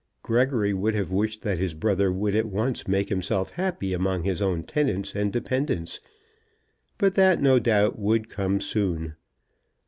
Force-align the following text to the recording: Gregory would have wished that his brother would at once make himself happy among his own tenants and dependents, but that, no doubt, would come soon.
Gregory 0.23 0.73
would 0.73 0.95
have 0.95 1.11
wished 1.11 1.43
that 1.43 1.59
his 1.59 1.75
brother 1.75 2.11
would 2.11 2.33
at 2.33 2.47
once 2.47 2.87
make 2.87 3.09
himself 3.09 3.51
happy 3.51 3.93
among 3.93 4.23
his 4.23 4.41
own 4.41 4.63
tenants 4.63 5.13
and 5.13 5.31
dependents, 5.31 5.99
but 6.97 7.13
that, 7.13 7.39
no 7.39 7.59
doubt, 7.59 7.99
would 7.99 8.27
come 8.27 8.59
soon. 8.59 9.13